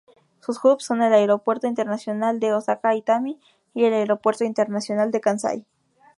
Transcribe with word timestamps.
Sus 0.39 0.57
hubs 0.65 0.83
son 0.83 1.03
el 1.03 1.13
aeropuerto 1.13 1.67
internacional 1.67 2.39
de 2.39 2.55
Osaka-Itami 2.55 3.39
y 3.75 3.83
el 3.85 3.93
aeropuerto 3.93 4.43
internacional 4.43 5.11
de 5.11 5.21
Kansai. 5.21 5.63